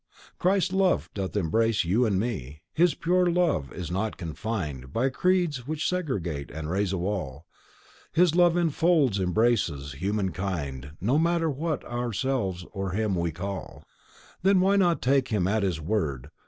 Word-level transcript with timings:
Christ's 0.39 0.73
love 0.73 1.11
doth 1.13 1.37
embrace 1.37 1.85
you 1.85 2.07
and 2.07 2.19
me. 2.19 2.61
His 2.73 2.95
pure 2.95 3.25
sweet 3.25 3.35
love 3.35 3.71
is 3.71 3.91
not 3.91 4.17
confined 4.17 4.91
By 4.91 5.09
creeds 5.09 5.67
which 5.67 5.87
segregate 5.87 6.49
and 6.49 6.71
raise 6.71 6.91
a 6.91 6.97
wall; 6.97 7.45
His 8.11 8.33
love 8.33 8.57
enfolds, 8.57 9.19
embraces 9.19 9.91
Humankind 9.93 10.93
No 10.99 11.19
matter 11.19 11.51
what 11.51 11.85
ourselves 11.85 12.65
or 12.71 12.93
Him 12.93 13.13
we 13.13 13.29
call. 13.31 13.83
Then 14.41 14.59
why 14.59 14.75
not 14.75 15.03
take 15.03 15.27
Him 15.27 15.47
at 15.47 15.61
His 15.61 15.79
word? 15.79 16.31